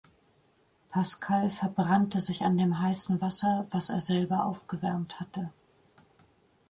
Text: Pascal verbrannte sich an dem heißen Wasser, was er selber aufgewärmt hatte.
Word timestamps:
Pascal 0.89 1.51
verbrannte 1.51 2.21
sich 2.21 2.41
an 2.41 2.57
dem 2.57 2.79
heißen 2.81 3.21
Wasser, 3.21 3.67
was 3.69 3.91
er 3.91 3.99
selber 3.99 4.45
aufgewärmt 4.47 5.19
hatte. 5.19 5.51